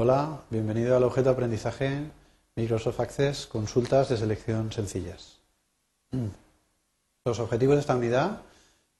Hola, 0.00 0.42
bienvenido 0.48 0.96
al 0.96 1.02
objeto 1.02 1.30
de 1.30 1.32
aprendizaje 1.32 2.04
Microsoft 2.54 3.00
Access 3.00 3.48
Consultas 3.48 4.08
de 4.08 4.16
selección 4.16 4.70
sencillas. 4.70 5.40
Los 7.24 7.40
objetivos 7.40 7.74
de 7.74 7.80
esta 7.80 7.96
unidad, 7.96 8.42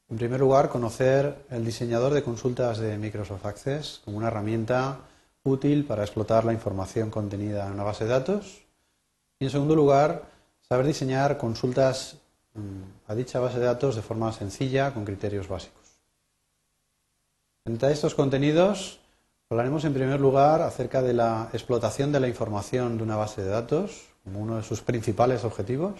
en 0.09 0.17
primer 0.17 0.41
lugar, 0.41 0.71
conocer 0.71 1.37
el 1.51 1.65
diseñador 1.65 2.15
de 2.15 2.25
consultas 2.25 2.79
de 2.79 2.99
Microsoft 2.99 3.47
Access 3.47 4.01
como 4.05 4.17
una 4.17 4.27
herramienta 4.27 4.99
útil 5.45 5.85
para 5.85 6.03
explotar 6.03 6.45
la 6.45 6.53
información 6.53 7.11
contenida 7.11 7.69
en 7.69 7.75
una 7.75 7.85
base 7.85 8.03
de 8.03 8.11
datos. 8.11 8.65
Y 9.39 9.45
en 9.45 9.51
segundo 9.53 9.77
lugar, 9.77 10.25
saber 10.69 10.85
diseñar 10.85 11.39
consultas 11.39 12.17
mm, 12.55 13.07
a 13.07 13.15
dicha 13.15 13.39
base 13.39 13.61
de 13.61 13.67
datos 13.67 13.95
de 13.95 14.03
forma 14.03 14.33
sencilla 14.33 14.93
con 14.93 15.05
criterios 15.05 15.47
básicos. 15.47 16.01
Entre 17.67 17.93
estos 17.93 18.17
contenidos 18.17 18.99
hablaremos 19.51 19.85
en 19.85 19.95
primer 19.95 20.21
lugar 20.21 20.61
acerca 20.61 21.01
de 21.01 21.15
la 21.15 21.49
explotación 21.55 22.13
de 22.13 22.21
la 22.21 22.29
información 22.29 22.99
de 22.99 23.03
una 23.03 23.17
base 23.17 23.43
de 23.43 23.49
datos 23.49 24.09
como 24.23 24.41
uno 24.41 24.57
de 24.57 24.63
sus 24.63 24.83
principales 24.83 25.43
objetivos, 25.45 25.95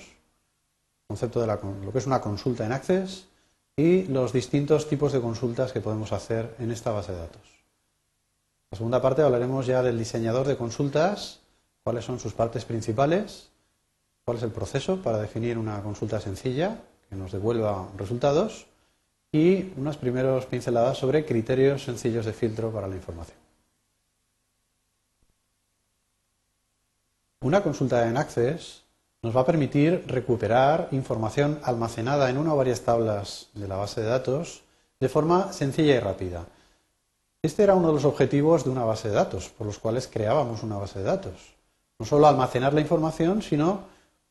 concepto 1.07 1.41
de 1.41 1.47
lo 1.47 1.93
que 1.93 1.99
es 1.99 2.07
una 2.07 2.21
consulta 2.21 2.67
en 2.67 2.73
Access 2.73 3.27
y 3.75 4.03
los 4.05 4.35
distintos 4.35 4.87
tipos 4.87 5.13
de 5.13 5.23
consultas 5.23 5.73
que 5.73 5.81
podemos 5.81 6.13
hacer 6.13 6.55
en 6.59 6.71
esta 6.71 6.91
base 6.91 7.13
de 7.13 7.19
datos. 7.19 7.41
En 7.41 8.73
la 8.73 8.77
segunda 8.77 9.01
parte 9.01 9.23
hablaremos 9.23 9.67
ya 9.67 9.83
del 9.83 9.99
diseñador 9.99 10.47
de 10.47 10.59
consultas, 10.59 11.41
cuáles 11.83 12.05
son 12.05 12.21
sus 12.21 12.35
partes 12.35 12.67
principales, 12.67 13.49
cuál 14.27 14.37
es 14.37 14.43
el 14.43 14.51
proceso 14.51 15.01
para 15.01 15.19
definir 15.19 15.57
una 15.57 15.83
consulta 15.83 16.21
sencilla 16.21 16.83
que 17.09 17.17
nos 17.17 17.33
devuelva 17.33 17.89
resultados 17.97 18.67
y 19.33 19.73
unas 19.77 19.97
primeras 19.97 20.47
pinceladas 20.47 20.99
sobre 20.99 21.25
criterios 21.25 21.85
sencillos 21.85 22.25
de 22.25 22.33
filtro 22.33 22.71
para 22.71 22.89
la 22.89 22.97
información. 22.97 23.37
Una 27.41 27.63
consulta 27.63 28.09
en 28.09 28.17
Access 28.17 28.83
nos 29.23 29.37
va 29.37 29.43
a 29.43 29.47
permitir 29.47 30.05
recuperar 30.07 30.89
información 30.93 31.61
almacenada 31.63 32.31
en 32.31 32.39
una 32.39 32.55
o 32.55 32.57
varias 32.57 32.81
tablas 32.83 33.49
de 33.55 33.69
la 33.69 33.77
base 33.77 34.01
de 34.01 34.09
datos 34.09 34.63
de 35.01 35.09
forma 35.09 35.53
sencilla 35.53 35.95
y 35.95 36.01
rápida. 36.01 36.47
Este 37.43 37.63
era 37.63 37.75
uno 37.75 37.89
de 37.89 37.95
los 37.95 38.05
objetivos 38.05 38.65
de 38.65 38.71
una 38.71 38.85
base 38.85 39.09
de 39.09 39.15
datos, 39.15 39.49
por 39.51 39.67
los 39.67 39.79
cuales 39.79 40.09
creábamos 40.09 40.63
una 40.65 40.77
base 40.77 40.99
de 40.99 41.05
datos. 41.05 41.55
No 41.99 42.07
solo 42.07 42.27
almacenar 42.27 42.75
la 42.75 42.81
información, 42.81 43.43
sino 43.43 43.83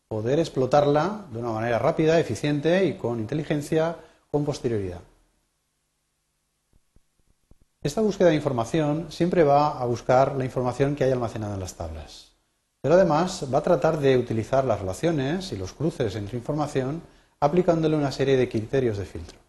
poder 0.08 0.40
explotarla 0.40 1.26
de 1.32 1.40
una 1.40 1.52
manera 1.52 1.80
rápida, 1.80 2.20
eficiente 2.20 2.86
y 2.86 2.96
con 2.96 3.20
inteligencia 3.20 3.96
con 4.38 4.46
posterioridad. 4.46 5.02
Esta 7.82 8.02
búsqueda 8.02 8.30
de 8.30 8.36
información 8.36 9.08
siempre 9.12 9.44
va 9.44 9.82
a 9.82 9.86
buscar 9.86 10.36
la 10.36 10.46
información 10.46 10.96
que 10.96 11.06
hay 11.06 11.12
almacenada 11.12 11.56
en 11.56 11.60
las 11.60 11.74
tablas, 11.74 12.34
pero 12.80 12.94
además 12.94 13.48
va 13.52 13.58
a 13.58 13.64
tratar 13.64 14.00
de 14.00 14.16
utilizar 14.16 14.64
las 14.64 14.80
relaciones 14.80 15.52
y 15.54 15.58
los 15.58 15.74
cruces 15.74 16.16
entre 16.16 16.38
información 16.38 17.02
aplicándole 17.40 17.96
una 17.96 18.12
serie 18.12 18.38
de 18.38 18.48
criterios 18.48 19.00
de 19.00 19.06
filtro. 19.06 19.40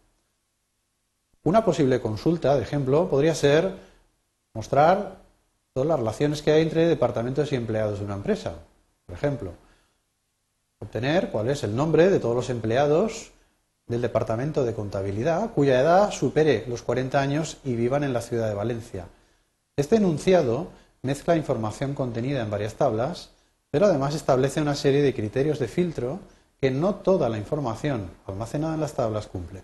Una 1.42 1.66
posible 1.66 2.00
consulta, 2.00 2.56
de 2.56 2.62
ejemplo, 2.62 3.10
podría 3.10 3.34
ser 3.34 3.74
mostrar 4.54 5.16
todas 5.74 5.86
las 5.86 5.98
relaciones 5.98 6.40
que 6.40 6.52
hay 6.52 6.62
entre 6.62 6.86
departamentos 6.86 7.52
y 7.52 7.56
empleados 7.56 7.98
de 7.98 8.06
una 8.06 8.14
empresa. 8.14 8.54
Por 9.04 9.14
ejemplo, 9.14 9.52
obtener 10.78 11.28
cuál 11.30 11.50
es 11.50 11.62
el 11.62 11.76
nombre 11.76 12.08
de 12.08 12.20
todos 12.20 12.34
los 12.34 12.48
empleados 12.48 13.32
del 13.88 14.02
Departamento 14.02 14.64
de 14.64 14.74
Contabilidad 14.74 15.50
cuya 15.52 15.80
edad 15.80 16.10
supere 16.10 16.64
los 16.68 16.82
40 16.82 17.20
años 17.20 17.58
y 17.64 17.74
vivan 17.74 18.04
en 18.04 18.12
la 18.12 18.20
ciudad 18.20 18.48
de 18.48 18.54
Valencia. 18.54 19.06
Este 19.76 19.96
enunciado 19.96 20.68
mezcla 21.02 21.36
información 21.36 21.94
contenida 21.94 22.42
en 22.42 22.50
varias 22.50 22.74
tablas, 22.74 23.30
pero 23.70 23.86
además 23.86 24.14
establece 24.14 24.60
una 24.60 24.74
serie 24.74 25.02
de 25.02 25.14
criterios 25.14 25.58
de 25.58 25.68
filtro 25.68 26.20
que 26.60 26.70
no 26.70 26.96
toda 26.96 27.28
la 27.28 27.38
información 27.38 28.10
almacenada 28.26 28.74
en 28.74 28.80
las 28.80 28.94
tablas 28.94 29.26
cumple. 29.26 29.62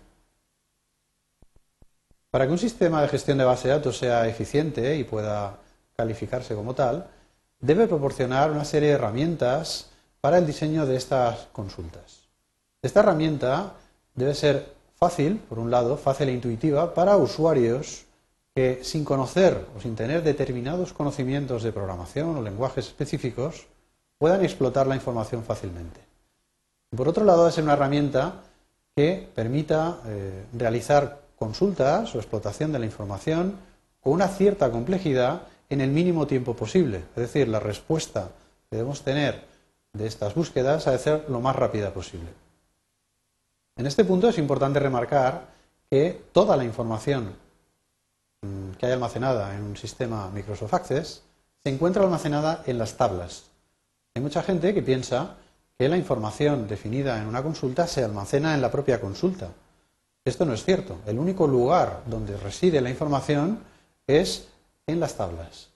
Para 2.31 2.47
que 2.47 2.51
un 2.51 2.57
sistema 2.57 3.01
de 3.01 3.07
gestión 3.07 3.37
de 3.37 3.45
base 3.45 3.67
de 3.67 3.75
datos 3.75 3.97
sea 3.97 4.27
eficiente 4.27 4.97
y 4.97 5.03
pueda 5.03 5.57
calificarse 5.95 6.55
como 6.55 6.75
tal, 6.75 7.07
debe 7.59 7.87
proporcionar 7.87 8.51
una 8.51 8.65
serie 8.65 8.89
de 8.89 8.95
herramientas 8.95 9.89
para 10.21 10.37
el 10.37 10.45
diseño 10.45 10.85
de 10.85 10.95
estas 10.95 11.47
consultas. 11.51 12.23
Esta 12.81 13.01
herramienta 13.01 13.73
debe 14.15 14.33
ser 14.33 14.73
fácil, 14.95 15.39
por 15.49 15.59
un 15.59 15.69
lado, 15.69 15.97
fácil 15.97 16.29
e 16.29 16.33
intuitiva 16.33 16.93
para 16.93 17.17
usuarios 17.17 18.05
que 18.55 18.79
sin 18.83 19.03
conocer 19.03 19.67
o 19.75 19.81
sin 19.81 19.95
tener 19.95 20.23
determinados 20.23 20.93
conocimientos 20.93 21.61
de 21.63 21.73
programación 21.73 22.37
o 22.37 22.41
lenguajes 22.41 22.87
específicos 22.87 23.67
puedan 24.17 24.43
explotar 24.43 24.87
la 24.87 24.95
información 24.95 25.43
fácilmente. 25.43 25.99
por 26.95 27.09
otro 27.09 27.25
lado, 27.25 27.51
ser 27.51 27.65
una 27.65 27.73
herramienta 27.73 28.41
que 28.95 29.27
permita 29.35 29.99
eh, 30.05 30.45
realizar 30.53 31.19
consultas 31.35 32.15
o 32.15 32.19
explotación 32.19 32.71
de 32.71 32.79
la 32.79 32.85
información 32.85 33.57
con 33.99 34.13
una 34.13 34.29
cierta 34.29 34.71
complejidad 34.71 35.41
en 35.69 35.81
el 35.81 35.89
mínimo 35.89 36.27
tiempo 36.27 36.55
posible. 36.55 37.03
Es 37.17 37.23
decir, 37.27 37.49
la 37.49 37.59
respuesta 37.59 38.29
que 38.69 38.77
debemos 38.77 39.01
tener 39.01 39.43
de 39.91 40.07
estas 40.07 40.33
búsquedas 40.33 40.87
ha 40.87 40.91
de 40.91 40.99
ser 40.99 41.25
lo 41.27 41.41
más 41.41 41.57
rápida 41.57 41.93
posible. 41.93 42.44
En 43.77 43.85
este 43.85 44.05
punto 44.05 44.29
es 44.29 44.37
importante 44.37 44.79
remarcar 44.79 45.47
que 45.89 46.23
toda 46.31 46.55
la 46.55 46.63
información 46.63 47.35
mm, 48.41 48.71
que 48.71 48.85
hay 48.85 48.93
almacenada 48.93 49.53
en 49.55 49.63
un 49.63 49.75
sistema 49.75 50.29
Microsoft 50.29 50.73
Access 50.73 51.23
se 51.61 51.69
encuentra 51.69 52.03
almacenada 52.03 52.63
en 52.67 52.77
las 52.77 52.95
tablas. 52.95 53.45
Hay 54.15 54.21
mucha 54.21 54.43
gente 54.43 54.73
que 54.73 54.81
piensa 54.81 55.35
que 55.77 55.89
la 55.89 55.97
información 55.97 56.69
definida 56.69 57.21
en 57.21 57.27
una 57.27 57.43
consulta 57.43 57.85
se 57.85 58.01
almacena 58.01 58.55
en 58.55 58.61
la 58.61 58.71
propia 58.71 59.01
consulta. 59.01 59.49
Esto 60.23 60.45
no 60.45 60.53
es 60.53 60.63
cierto. 60.63 60.99
El 61.05 61.19
único 61.19 61.45
lugar 61.45 62.03
donde 62.05 62.37
reside 62.37 62.79
la 62.79 62.89
información 62.89 63.59
es 64.07 64.47
en 64.87 65.01
las 65.01 65.15
tablas. 65.15 65.67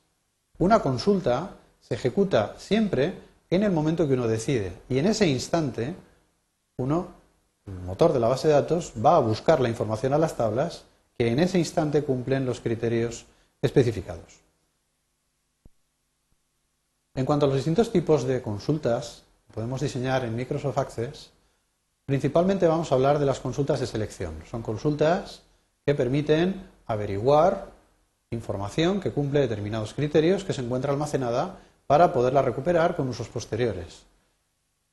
Una 0.57 0.79
consulta 0.79 1.51
se 1.81 1.95
ejecuta 1.95 2.55
siempre 2.57 3.13
en 3.49 3.63
el 3.63 3.71
momento 3.71 4.07
que 4.07 4.13
uno 4.13 4.27
decide 4.27 4.71
y 4.87 4.99
en 4.99 5.07
ese 5.07 5.27
instante 5.27 5.95
uno 6.77 7.18
motor 7.85 8.13
de 8.13 8.19
la 8.19 8.27
base 8.27 8.47
de 8.47 8.53
datos 8.53 8.93
va 9.03 9.15
a 9.15 9.19
buscar 9.19 9.59
la 9.59 9.69
información 9.69 10.13
a 10.13 10.17
las 10.17 10.35
tablas 10.35 10.85
que 11.17 11.27
en 11.27 11.39
ese 11.39 11.59
instante 11.59 12.03
cumplen 12.03 12.45
los 12.45 12.61
criterios 12.61 13.25
especificados. 13.61 14.39
En 17.15 17.25
cuanto 17.25 17.45
a 17.45 17.49
los 17.49 17.57
distintos 17.57 17.91
tipos 17.91 18.23
de 18.23 18.41
consultas 18.41 19.23
que 19.47 19.53
podemos 19.53 19.81
diseñar 19.81 20.23
en 20.23 20.35
Microsoft 20.35 20.77
Access, 20.77 21.31
principalmente 22.05 22.67
vamos 22.67 22.91
a 22.91 22.95
hablar 22.95 23.19
de 23.19 23.25
las 23.25 23.39
consultas 23.39 23.79
de 23.79 23.87
selección. 23.87 24.35
Son 24.49 24.61
consultas 24.61 25.41
que 25.85 25.95
permiten 25.95 26.67
averiguar 26.85 27.71
información 28.31 28.99
que 28.99 29.11
cumple 29.11 29.41
determinados 29.41 29.93
criterios 29.93 30.43
que 30.43 30.53
se 30.53 30.61
encuentra 30.61 30.91
almacenada 30.91 31.59
para 31.87 32.13
poderla 32.13 32.43
recuperar 32.43 32.95
con 32.95 33.09
usos 33.09 33.27
posteriores. 33.27 34.05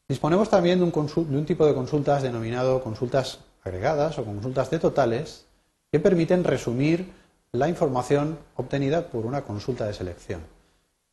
Disponemos 0.08 0.48
también 0.48 0.78
de 0.78 0.84
un, 0.84 1.46
tipo 1.46 1.66
de 1.66 1.74
consultas 1.74 2.22
denominado 2.22 2.80
consultas 2.80 3.40
agregadas 3.64 4.18
o 4.18 4.24
consultas 4.24 4.70
de 4.70 4.78
totales 4.78 5.46
que 5.90 5.98
permiten 5.98 6.44
resumir 6.44 7.12
la 7.50 7.68
información 7.68 8.38
obtenida 8.54 9.08
por 9.08 9.26
una 9.26 9.42
consulta 9.42 9.84
de 9.84 9.94
selección 9.94 10.42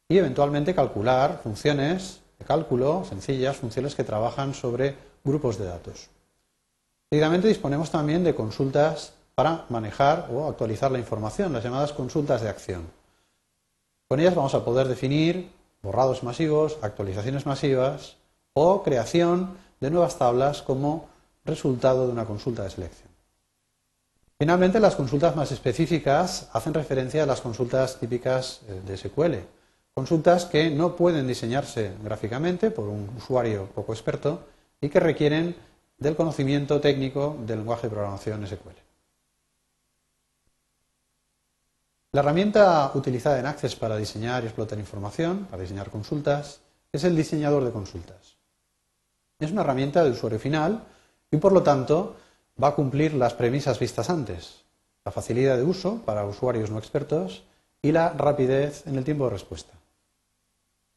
y 0.09 0.18
eventualmente 0.18 0.76
calcular 0.76 1.40
funciones 1.42 2.22
de 2.38 2.46
cálculo 2.46 3.03
sencillas, 3.06 3.58
funciones 3.58 3.96
que 3.96 4.03
trabajan 4.03 4.53
sobre 4.53 4.96
grupos 5.24 5.58
de 5.58 5.66
datos. 5.66 6.09
Seguidamente 7.09 7.48
disponemos 7.48 7.90
también 7.90 8.24
de 8.24 8.36
consultas 8.36 9.14
para 9.34 9.66
manejar 9.70 10.30
o 10.32 10.48
actualizar 10.48 10.92
la 10.92 11.00
información, 11.00 11.53
las 11.53 11.64
llamadas 11.64 11.94
consultas 11.94 12.41
de 12.41 12.50
acción. 12.50 12.84
Con 14.08 14.20
ellas 14.20 14.35
vamos 14.35 14.53
a 14.53 14.64
poder 14.64 14.88
definir 14.88 15.50
borrados 15.82 16.22
masivos, 16.22 16.78
actualizaciones 16.84 17.47
masivas, 17.47 18.17
o 18.53 18.84
creación 18.84 19.58
de 19.79 19.90
nuevas 19.90 20.17
tablas 20.17 20.61
como 20.61 21.09
resultado 21.46 22.05
de 22.05 22.14
una 22.14 22.26
consulta 22.26 22.64
de 22.64 22.70
selección. 22.70 23.09
Finalmente, 24.38 24.79
las 24.79 24.96
consultas 24.96 25.35
más 25.35 25.52
específicas 25.52 26.50
hacen 26.53 26.73
referencia 26.73 27.23
a 27.23 27.26
las 27.26 27.41
consultas 27.41 28.00
típicas 28.00 28.61
eh, 28.67 28.82
de 28.85 28.97
SQL, 28.97 29.35
consultas 29.94 30.46
que 30.46 30.70
no 30.70 30.96
pueden 30.96 31.28
diseñarse 31.28 31.94
gráficamente 32.03 32.72
por 32.72 32.88
un 32.88 33.09
usuario 33.16 33.70
poco 33.73 33.94
experto 33.94 34.41
y 34.82 34.90
que 34.90 35.00
requieren 35.00 35.55
del 35.97 36.16
conocimiento 36.16 36.82
técnico 36.82 37.38
del 37.46 37.59
lenguaje 37.59 37.88
de 37.88 37.91
programación 37.91 38.46
SQL. 38.46 38.84
La 42.11 42.22
herramienta 42.22 42.91
utilizada 42.94 43.40
en 43.40 43.46
Access 43.46 43.76
para 43.76 43.97
diseñar 43.97 44.44
y 44.44 44.47
explotar 44.47 44.78
información, 44.78 45.47
para 45.50 45.61
diseñar 45.61 45.90
consultas, 45.90 46.59
es 46.91 47.03
el 47.05 47.16
diseñador 47.16 47.64
de 47.64 47.72
consultas. 47.72 48.33
Es 49.43 49.51
una 49.51 49.61
herramienta 49.61 50.03
de 50.03 50.11
usuario 50.11 50.40
final 50.40 50.84
y 51.29 51.35
por 51.35 51.51
lo 51.51 51.63
tanto 51.63 52.16
va 52.61 52.69
a 52.69 52.75
cumplir 52.75 53.13
las 53.13 53.34
premisas 53.34 53.78
vistas 53.78 54.09
antes. 54.09 54.63
La 55.03 55.11
facilidad 55.11 55.57
de 55.57 55.63
uso 55.63 56.01
para 56.05 56.25
usuarios 56.25 56.72
no 56.72 56.78
expertos 56.78 57.43
y 57.81 57.91
la 57.91 58.13
rapidez 58.13 58.87
en 58.87 58.97
el 58.97 59.03
tiempo 59.03 59.25
de 59.25 59.31
respuesta. 59.31 59.73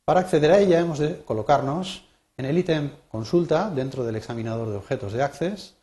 Para 0.04 0.20
acceder 0.20 0.52
a 0.52 0.60
ella 0.60 0.78
hemos 0.78 1.00
de 1.00 1.22
colocarnos 1.24 2.04
en 2.36 2.44
el 2.44 2.56
ítem 2.56 2.92
Consulta 3.10 3.68
dentro 3.68 4.04
del 4.04 4.14
examinador 4.14 4.70
de 4.70 4.76
objetos 4.76 5.12
de 5.12 5.24
Access 5.24 5.74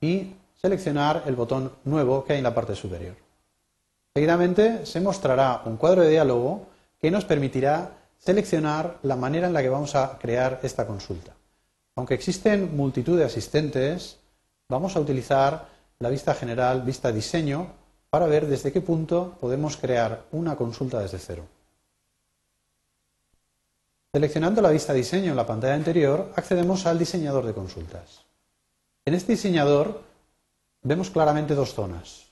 y 0.00 0.32
seleccionar 0.54 1.24
el 1.26 1.36
botón 1.36 1.70
Nuevo 1.84 2.24
que 2.24 2.32
hay 2.32 2.38
en 2.38 2.44
la 2.44 2.54
parte 2.54 2.74
superior. 2.74 3.16
Seguidamente 4.14 4.86
se 4.86 5.02
mostrará 5.02 5.60
un 5.66 5.76
cuadro 5.76 6.00
de 6.00 6.12
diálogo 6.12 6.68
que 6.98 7.10
nos 7.10 7.26
permitirá 7.26 7.90
seleccionar 8.16 9.00
la 9.02 9.16
manera 9.16 9.48
en 9.48 9.52
la 9.52 9.60
que 9.60 9.68
vamos 9.68 9.94
a 9.94 10.16
crear 10.18 10.60
esta 10.62 10.86
consulta. 10.86 11.34
Aunque 11.96 12.14
existen 12.14 12.76
multitud 12.76 13.16
de 13.16 13.24
asistentes, 13.24 14.18
vamos 14.68 14.96
a 14.96 15.00
utilizar 15.00 15.68
la 15.98 16.10
vista 16.10 16.34
general, 16.34 16.82
vista 16.82 17.10
diseño, 17.10 17.72
para 18.10 18.26
ver 18.26 18.46
desde 18.46 18.70
qué 18.70 18.82
punto 18.82 19.36
podemos 19.40 19.78
crear 19.78 20.24
una 20.30 20.56
consulta 20.56 21.00
desde 21.00 21.18
cero. 21.18 21.46
Seleccionando 24.12 24.60
la 24.60 24.70
vista 24.70 24.92
diseño 24.92 25.30
en 25.30 25.36
la 25.36 25.46
pantalla 25.46 25.74
anterior, 25.74 26.32
accedemos 26.36 26.86
al 26.86 26.98
diseñador 26.98 27.46
de 27.46 27.54
consultas. 27.54 28.24
En 29.06 29.14
este 29.14 29.32
diseñador 29.32 30.02
vemos 30.82 31.10
claramente 31.10 31.54
dos 31.54 31.74
zonas. 31.74 32.26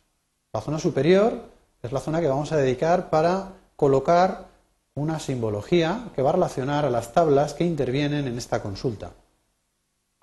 La 0.53 0.61
zona 0.61 0.79
superior 0.79 1.41
es 1.83 1.93
la 1.93 2.01
zona 2.01 2.21
que 2.21 2.29
vamos 2.29 2.53
a 2.53 2.57
dedicar 2.57 3.11
para 3.11 3.53
colocar 3.77 4.47
una 4.95 5.19
simbología 5.19 6.11
que 6.15 6.23
va 6.23 6.31
a 6.31 6.35
relacionar 6.35 6.85
a 6.85 6.91
las 6.91 7.13
tablas 7.13 7.55
que 7.55 7.65
intervienen 7.65 8.29
en 8.29 8.39
esta 8.39 8.63
consulta. 8.63 9.13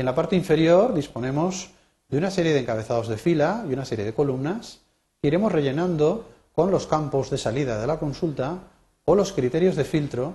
En 0.02 0.06
la 0.06 0.16
parte 0.16 0.36
inferior 0.36 0.96
disponemos 0.96 1.70
de 2.10 2.18
una 2.18 2.32
serie 2.32 2.54
de 2.54 2.62
encabezados 2.62 3.08
de 3.08 3.18
fila 3.18 3.64
y 3.70 3.74
una 3.74 3.86
serie 3.86 4.04
de 4.04 4.16
columnas 4.16 4.80
que 5.22 5.28
iremos 5.28 5.52
rellenando 5.52 6.28
con 6.56 6.72
los 6.72 6.88
campos 6.88 7.30
de 7.30 7.38
salida 7.38 7.80
de 7.80 7.86
la 7.86 8.00
consulta 8.00 8.58
o 9.06 9.14
los 9.14 9.32
criterios 9.32 9.76
de 9.76 9.84
filtro 9.84 10.34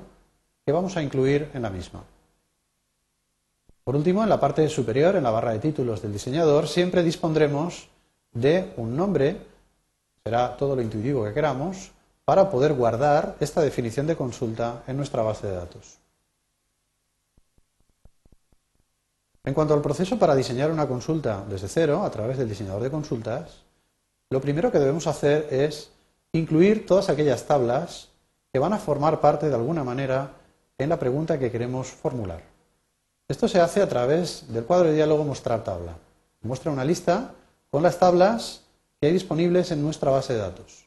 que 0.64 0.70
vamos 0.70 0.96
a 0.96 1.02
incluir 1.02 1.50
en 1.52 1.62
la 1.62 1.70
misma. 1.70 2.04
Por 3.82 3.96
último, 3.96 4.22
en 4.22 4.28
la 4.28 4.38
parte 4.38 4.68
superior, 4.68 5.16
en 5.16 5.24
la 5.24 5.32
barra 5.32 5.50
de 5.50 5.58
títulos 5.58 6.00
del 6.00 6.12
diseñador, 6.12 6.68
siempre 6.68 7.02
dispondremos 7.02 7.88
de 8.34 8.72
un 8.76 8.96
nombre, 8.96 9.36
será 10.22 10.56
todo 10.56 10.76
lo 10.76 10.82
intuitivo 10.82 11.24
que 11.24 11.34
queramos, 11.34 11.90
para 12.24 12.50
poder 12.50 12.72
guardar 12.74 13.34
esta 13.40 13.62
definición 13.62 14.06
de 14.06 14.14
consulta 14.14 14.84
en 14.86 14.96
nuestra 14.96 15.24
base 15.24 15.48
de 15.48 15.56
datos. 15.56 16.05
En 19.46 19.54
cuanto 19.54 19.74
al 19.74 19.80
proceso 19.80 20.18
para 20.18 20.34
diseñar 20.34 20.72
una 20.72 20.88
consulta 20.88 21.44
desde 21.48 21.68
cero 21.68 22.02
a 22.02 22.10
través 22.10 22.36
del 22.36 22.48
diseñador 22.48 22.82
de 22.82 22.90
consultas, 22.90 23.62
lo 24.28 24.40
primero 24.40 24.72
que 24.72 24.80
debemos 24.80 25.06
hacer 25.06 25.46
es 25.52 25.92
incluir 26.32 26.84
todas 26.84 27.08
aquellas 27.08 27.44
tablas 27.44 28.08
que 28.52 28.58
van 28.58 28.72
a 28.72 28.78
formar 28.78 29.20
parte 29.20 29.48
de 29.48 29.54
alguna 29.54 29.84
manera 29.84 30.32
en 30.78 30.88
la 30.88 30.98
pregunta 30.98 31.38
que 31.38 31.52
queremos 31.52 31.86
formular. 31.86 32.42
Esto 33.28 33.46
se 33.46 33.60
hace 33.60 33.80
a 33.82 33.88
través 33.88 34.52
del 34.52 34.64
cuadro 34.64 34.88
de 34.88 34.94
diálogo 34.94 35.22
Mostrar 35.22 35.62
tabla. 35.62 35.96
Muestra 36.42 36.72
una 36.72 36.84
lista 36.84 37.30
con 37.70 37.84
las 37.84 38.00
tablas 38.00 38.62
que 39.00 39.06
hay 39.06 39.12
disponibles 39.12 39.70
en 39.70 39.80
nuestra 39.80 40.10
base 40.10 40.32
de 40.32 40.40
datos. 40.40 40.86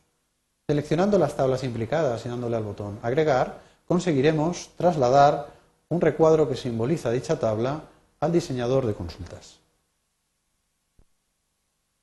Seleccionando 0.68 1.18
las 1.18 1.38
tablas 1.38 1.64
implicadas 1.64 2.26
y 2.26 2.30
dándole 2.30 2.58
al 2.58 2.64
botón 2.64 3.00
Agregar, 3.04 3.62
conseguiremos 3.88 4.72
trasladar 4.76 5.48
un 5.88 6.02
recuadro 6.02 6.50
que 6.50 6.58
simboliza 6.58 7.10
dicha 7.10 7.40
tabla 7.40 7.84
al 8.20 8.32
diseñador 8.32 8.86
de 8.86 8.94
consultas. 8.94 9.60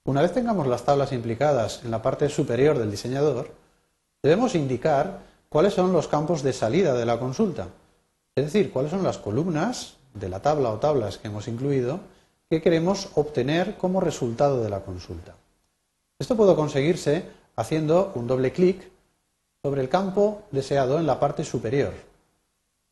Una 0.04 0.22
vez 0.22 0.32
tengamos 0.32 0.66
las 0.66 0.84
tablas 0.84 1.12
implicadas 1.12 1.82
en 1.84 1.90
la 1.90 2.00
parte 2.00 2.28
superior 2.28 2.78
del 2.78 2.90
diseñador, 2.90 3.50
debemos 4.22 4.54
indicar 4.54 5.20
cuáles 5.48 5.74
son 5.74 5.92
los 5.92 6.06
campos 6.08 6.42
de 6.42 6.52
salida 6.52 6.94
de 6.94 7.06
la 7.06 7.18
consulta, 7.18 7.68
es 8.36 8.44
decir, 8.44 8.70
cuáles 8.72 8.92
son 8.92 9.02
las 9.02 9.18
columnas 9.18 9.96
de 10.14 10.28
la 10.28 10.40
tabla 10.40 10.70
o 10.70 10.78
tablas 10.78 11.18
que 11.18 11.28
hemos 11.28 11.48
incluido 11.48 12.00
que 12.48 12.62
queremos 12.62 13.08
obtener 13.14 13.76
como 13.76 14.00
resultado 14.00 14.62
de 14.62 14.70
la 14.70 14.80
consulta. 14.80 15.34
Esto 16.18 16.36
puede 16.36 16.54
conseguirse 16.54 17.24
haciendo 17.56 18.12
un 18.14 18.26
doble 18.26 18.52
clic 18.52 18.88
sobre 19.62 19.80
el 19.80 19.88
campo 19.88 20.42
deseado 20.52 20.98
en 20.98 21.06
la 21.06 21.18
parte 21.18 21.44
superior. 21.44 21.92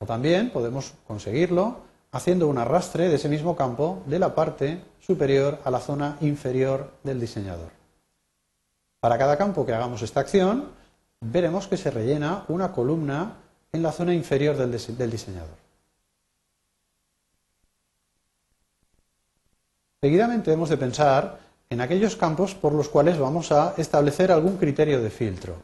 O 0.01 0.07
también 0.07 0.51
podemos 0.51 0.95
conseguirlo 1.07 1.77
haciendo 2.15 2.47
un 2.47 2.59
arrastre 2.59 3.09
de 3.09 3.17
ese 3.17 3.29
mismo 3.29 3.57
campo 3.57 4.05
de 4.07 4.21
la 4.21 4.37
parte 4.37 4.81
superior 5.01 5.59
a 5.65 5.71
la 5.71 5.81
zona 5.81 6.17
inferior 6.21 6.93
del 7.03 7.21
diseñador. 7.21 7.71
Para 9.01 9.19
cada 9.19 9.37
campo 9.37 9.67
que 9.67 9.75
hagamos 9.75 10.01
esta 10.01 10.21
acción, 10.21 10.69
veremos 11.21 11.67
que 11.67 11.77
se 11.77 11.91
rellena 11.91 12.45
una 12.47 12.71
columna 12.71 13.39
en 13.73 13.83
la 13.83 13.91
zona 13.91 14.15
inferior 14.15 14.57
del, 14.57 14.71
diseñador. 15.11 15.57
Seguidamente 20.01 20.53
hemos 20.53 20.69
de 20.69 20.77
pensar 20.77 21.41
en 21.69 21.81
aquellos 21.81 22.15
campos 22.15 22.55
por 22.55 22.73
los 22.73 22.89
cuales 22.89 23.19
vamos 23.19 23.51
a 23.51 23.75
establecer 23.77 24.31
algún 24.31 24.57
criterio 24.57 25.03
de 25.03 25.11
filtro. 25.11 25.55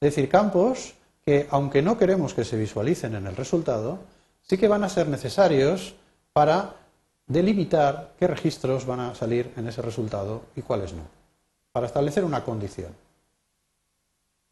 Es 0.00 0.14
decir, 0.14 0.30
campos 0.30 0.94
que, 1.26 1.46
aunque 1.50 1.82
no 1.82 1.98
queremos 1.98 2.32
que 2.32 2.46
se 2.46 2.56
visualicen 2.56 3.16
en 3.16 3.26
el 3.26 3.36
resultado, 3.36 3.98
sí 4.50 4.58
que 4.58 4.66
van 4.66 4.82
a 4.82 4.88
ser 4.88 5.06
necesarios 5.06 5.94
para 6.32 6.74
delimitar 7.28 8.14
qué 8.18 8.26
registros 8.26 8.84
van 8.84 8.98
a 8.98 9.14
salir 9.14 9.52
en 9.56 9.68
ese 9.68 9.80
resultado 9.80 10.42
y 10.56 10.62
cuáles 10.62 10.92
no, 10.92 11.04
para 11.70 11.86
establecer 11.86 12.24
una 12.24 12.42
condición. 12.42 12.92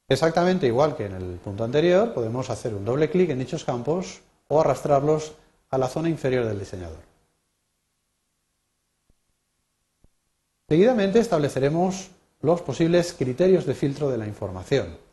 Exactamente 0.06 0.68
igual 0.68 0.94
que 0.94 1.06
en 1.06 1.14
el 1.14 1.24
punto 1.38 1.64
anterior, 1.64 2.14
podemos 2.14 2.48
hacer 2.48 2.74
un 2.74 2.84
doble 2.84 3.10
clic 3.10 3.30
en 3.30 3.40
dichos 3.40 3.64
campos 3.64 4.20
o 4.46 4.60
arrastrarlos 4.60 5.32
a 5.68 5.78
la 5.78 5.88
zona 5.88 6.08
inferior 6.08 6.46
del 6.46 6.60
diseñador. 6.60 7.00
Seguidamente 10.68 11.18
estableceremos 11.18 12.10
los 12.40 12.62
posibles 12.62 13.14
criterios 13.14 13.66
de 13.66 13.74
filtro 13.74 14.08
de 14.10 14.18
la 14.18 14.28
información. 14.28 15.07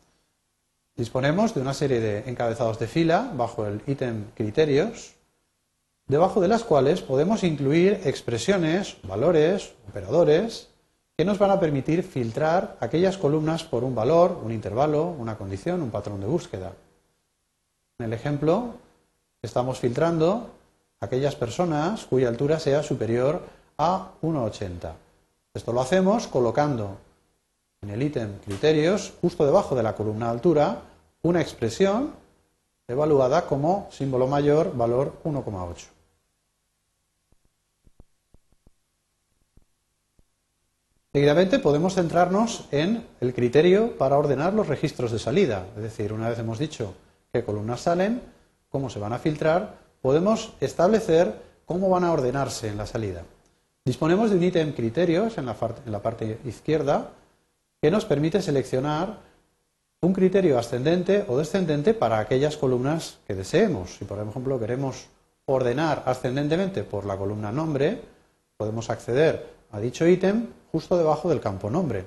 Disponemos 0.96 1.54
de 1.54 1.60
una 1.60 1.74
serie 1.74 2.00
de 2.00 2.28
encabezados 2.28 2.78
de 2.78 2.86
fila 2.86 3.30
bajo 3.36 3.66
el 3.66 3.82
ítem 3.86 4.30
criterios, 4.34 5.14
debajo 6.08 6.40
de 6.40 6.48
las 6.48 6.64
cuales 6.64 7.02
podemos 7.02 7.44
incluir 7.44 8.00
expresiones, 8.04 8.96
valores, 9.02 9.74
operadores, 9.90 10.70
que 11.14 11.26
nos 11.26 11.38
van 11.38 11.50
a 11.50 11.60
permitir 11.60 12.02
filtrar 12.02 12.78
aquellas 12.80 13.18
columnas 13.18 13.62
por 13.62 13.84
un 13.84 13.94
valor, 13.94 14.40
un 14.42 14.52
intervalo, 14.52 15.04
una 15.04 15.36
condición, 15.36 15.82
un 15.82 15.90
patrón 15.90 16.20
de 16.20 16.28
búsqueda. 16.28 16.72
En 17.98 18.06
el 18.06 18.14
ejemplo, 18.14 18.76
estamos 19.42 19.78
filtrando 19.78 20.50
aquellas 21.00 21.36
personas 21.36 22.06
cuya 22.06 22.28
altura 22.28 22.58
sea 22.58 22.82
superior 22.82 23.42
a 23.76 24.12
1,80. 24.22 24.92
Esto 25.52 25.72
lo 25.74 25.82
hacemos 25.82 26.26
colocando 26.26 26.96
en 27.82 27.90
el 27.90 28.02
ítem 28.02 28.38
criterios, 28.44 29.12
justo 29.20 29.44
debajo 29.44 29.74
de 29.74 29.82
la 29.82 29.94
columna 29.94 30.30
altura, 30.30 30.82
una 31.26 31.40
expresión 31.40 32.12
evaluada 32.88 33.46
como 33.46 33.88
símbolo 33.90 34.26
mayor 34.26 34.76
valor 34.76 35.14
1,8. 35.24 35.86
Seguidamente 41.12 41.58
podemos 41.58 41.94
centrarnos 41.94 42.66
en 42.70 43.06
el 43.20 43.34
criterio 43.34 43.96
para 43.96 44.18
ordenar 44.18 44.52
los 44.52 44.68
registros 44.68 45.10
de 45.10 45.18
salida. 45.18 45.66
Es 45.76 45.82
decir, 45.82 46.12
una 46.12 46.28
vez 46.28 46.38
hemos 46.38 46.58
dicho 46.58 46.94
qué 47.32 47.42
columnas 47.42 47.80
salen, 47.80 48.20
cómo 48.68 48.90
se 48.90 48.98
van 48.98 49.14
a 49.14 49.18
filtrar, 49.18 49.78
podemos 50.02 50.52
establecer 50.60 51.34
cómo 51.64 51.88
van 51.88 52.04
a 52.04 52.12
ordenarse 52.12 52.68
en 52.68 52.76
la 52.76 52.86
salida. 52.86 53.22
Disponemos 53.84 54.30
de 54.30 54.36
un 54.36 54.42
ítem 54.42 54.72
criterios 54.72 55.38
en 55.38 55.46
la, 55.46 55.54
parte 56.02 56.38
izquierda 56.44 57.12
que 57.80 57.90
nos 57.90 58.04
permite 58.04 58.42
seleccionar 58.42 59.20
un 60.02 60.12
criterio 60.12 60.58
ascendente 60.58 61.24
o 61.28 61.38
descendente 61.38 61.94
para 61.94 62.18
aquellas 62.18 62.56
columnas 62.56 63.18
que 63.26 63.34
deseemos. 63.34 63.96
Si, 63.96 64.04
por 64.04 64.18
ejemplo, 64.18 64.58
queremos 64.60 65.08
ordenar 65.46 66.02
ascendentemente 66.06 66.84
por 66.84 67.06
la 67.06 67.16
columna 67.16 67.52
nombre, 67.52 68.02
podemos 68.56 68.90
acceder 68.90 69.46
a 69.72 69.80
dicho 69.80 70.06
ítem 70.06 70.48
justo 70.72 70.96
debajo 70.96 71.28
del 71.28 71.40
campo 71.40 71.70
nombre 71.70 72.04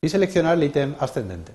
y 0.00 0.08
seleccionar 0.08 0.56
el 0.56 0.64
ítem 0.64 0.94
ascendente. 0.98 1.52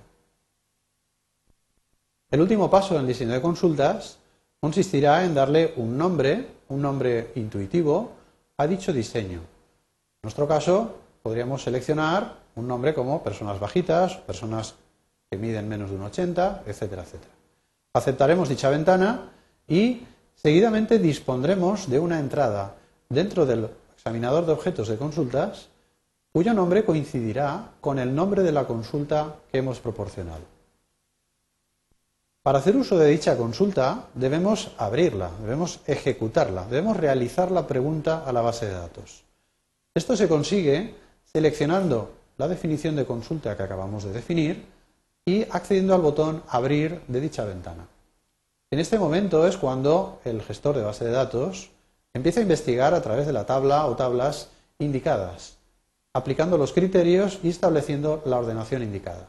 El 2.32 2.42
último 2.42 2.70
paso 2.70 2.96
en 2.96 3.02
el 3.02 3.08
diseño 3.08 3.34
de 3.34 3.42
consultas 3.42 4.18
consistirá 4.60 5.26
en 5.26 5.36
darle 5.36 5.74
un 5.76 5.98
nombre, 5.98 6.48
un 6.70 6.82
nombre 6.82 7.32
intuitivo, 7.36 8.12
a 8.58 8.68
dicho 8.68 8.94
diseño. 8.94 9.40
En 9.40 10.24
nuestro 10.24 10.48
caso, 10.48 10.96
podríamos 11.24 11.64
seleccionar 11.64 12.38
un 12.56 12.68
nombre 12.68 12.94
como 12.94 13.24
personas 13.24 13.60
bajitas, 13.60 14.18
personas 14.18 14.76
que 15.32 15.38
miden 15.38 15.70
menos 15.70 15.90
de 15.90 15.96
un 15.96 16.02
80, 16.04 16.64
etcétera, 16.68 17.04
etcétera. 17.04 17.32
Aceptaremos 17.94 18.50
dicha 18.50 18.70
ventana 18.70 19.32
y 19.66 20.04
seguidamente 20.36 21.00
dispondremos 21.00 21.90
de 21.90 22.00
una 22.00 22.20
entrada 22.20 22.76
dentro 23.08 23.46
del 23.46 23.70
examinador 23.96 24.46
de 24.46 24.52
objetos 24.52 24.90
de 24.90 24.98
consultas 24.98 25.70
cuyo 26.34 26.54
nombre 26.54 26.84
coincidirá 26.84 27.72
con 27.80 27.98
el 27.98 28.14
nombre 28.14 28.44
de 28.44 28.52
la 28.52 28.68
consulta 28.68 29.36
que 29.50 29.60
hemos 29.60 29.80
proporcionado. 29.80 30.44
Para 32.44 32.60
hacer 32.60 32.76
uso 32.76 32.98
de 32.98 33.08
dicha 33.08 33.38
consulta 33.38 34.08
debemos 34.14 34.72
abrirla, 34.78 35.32
debemos 35.42 35.80
ejecutarla, 35.88 36.66
debemos 36.66 36.98
realizar 36.98 37.52
la 37.52 37.68
pregunta 37.68 38.26
a 38.26 38.34
la 38.34 38.42
base 38.42 38.66
de 38.66 38.74
datos. 38.74 39.24
Esto 39.96 40.18
se 40.18 40.28
consigue 40.28 40.94
seleccionando 41.24 42.12
la 42.38 42.50
definición 42.50 42.98
de 42.98 43.06
consulta 43.06 43.56
que 43.56 43.64
acabamos 43.64 44.04
de 44.04 44.12
definir 44.12 44.81
y 45.26 45.44
accediendo 45.52 45.94
al 45.94 46.02
botón 46.02 46.44
Abrir 46.48 47.02
de 47.08 47.22
dicha 47.22 47.46
ventana. 47.46 47.88
En 48.72 48.80
este 48.80 48.98
momento 48.98 49.46
es 49.48 49.58
cuando 49.58 50.20
el 50.24 50.42
gestor 50.42 50.76
de 50.78 50.84
base 50.84 51.06
de 51.06 51.12
datos 51.12 51.72
empieza 52.14 52.40
a 52.40 52.44
investigar 52.44 52.94
a 52.94 53.02
través 53.02 53.26
de 53.26 53.34
la 53.34 53.46
tabla 53.46 53.86
o 53.86 53.96
tablas 53.96 54.50
indicadas, 54.80 55.58
aplicando 56.14 56.58
los 56.58 56.74
criterios 56.74 57.40
y 57.44 57.50
estableciendo 57.50 58.22
la 58.26 58.38
ordenación 58.38 58.84
indicada. 58.84 59.28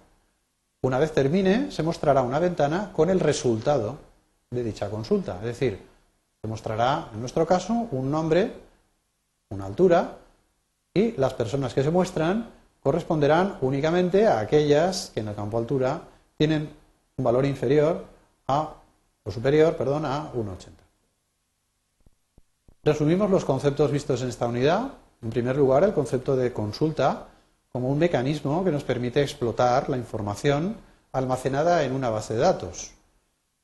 Una 0.82 0.98
vez 0.98 1.12
termine, 1.12 1.70
se 1.70 1.82
mostrará 1.82 2.22
una 2.22 2.38
ventana 2.38 2.90
con 2.92 3.10
el 3.10 3.20
resultado 3.20 3.98
de 4.50 4.64
dicha 4.64 4.90
consulta. 4.90 5.36
Es 5.36 5.44
decir, 5.44 5.80
se 6.40 6.48
mostrará, 6.48 7.08
en 7.14 7.20
nuestro 7.20 7.46
caso, 7.46 7.86
un 7.92 8.10
nombre, 8.10 8.52
una 9.50 9.66
altura 9.66 10.18
y 10.92 11.12
las 11.12 11.34
personas 11.34 11.72
que 11.74 11.82
se 11.82 11.90
muestran 11.90 12.50
corresponderán 12.82 13.58
únicamente 13.60 14.26
a 14.26 14.40
aquellas 14.40 15.10
que 15.14 15.20
en 15.20 15.28
el 15.28 15.34
campo 15.34 15.58
altura 15.58 16.02
tienen 16.36 16.70
un 17.16 17.24
valor 17.24 17.46
inferior 17.46 18.04
a, 18.48 18.74
o 19.22 19.30
superior, 19.30 19.76
perdón, 19.76 20.04
a 20.04 20.32
1,80. 20.32 20.70
Resumimos 22.84 23.30
los 23.30 23.44
conceptos 23.44 23.92
vistos 23.92 24.22
en 24.22 24.28
esta 24.28 24.48
unidad. 24.48 24.94
En 25.22 25.30
primer 25.30 25.56
lugar, 25.56 25.84
el 25.84 25.92
concepto 25.92 26.34
de 26.34 26.52
consulta 26.52 27.28
como 27.70 27.88
un 27.88 27.98
mecanismo 27.98 28.64
que 28.64 28.72
nos 28.72 28.82
permite 28.82 29.22
explotar 29.22 29.88
la 29.88 29.96
información 29.96 30.76
almacenada 31.12 31.84
en 31.84 31.92
una 31.92 32.10
base 32.10 32.34
de 32.34 32.40
datos. 32.40 32.90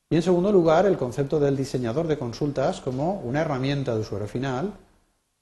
Y 0.09 0.17
en 0.17 0.23
segundo 0.23 0.53
lugar, 0.53 0.87
el 0.87 0.97
concepto 0.97 1.41
del 1.41 1.57
diseñador 1.57 2.07
de 2.07 2.19
consultas 2.19 2.81
como 2.81 3.21
una 3.21 3.41
herramienta 3.41 3.95
de 3.95 4.01
usuario 4.01 4.29
final 4.29 4.73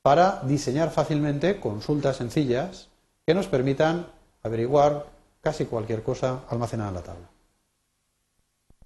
para 0.02 0.40
diseñar 0.44 0.90
fácilmente 0.90 1.60
consultas 1.60 2.16
sencillas 2.16 2.88
que 3.26 3.34
nos 3.34 3.48
permitan 3.48 4.06
averiguar 4.44 5.06
casi 5.40 5.66
cualquier 5.66 6.02
cosa 6.02 6.44
almacenada 6.48 6.90
en 6.90 6.94
la 6.94 7.02
tabla. 7.02 7.28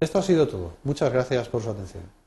Esto 0.01 0.19
ha 0.19 0.23
sido 0.23 0.49
todo. 0.49 0.77
Muchas 0.83 1.13
gracias 1.13 1.49
por 1.49 1.63
su 1.63 1.71
atención. 1.71 2.20